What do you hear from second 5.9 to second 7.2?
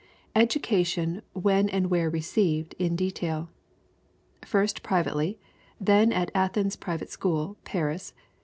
at Athens Private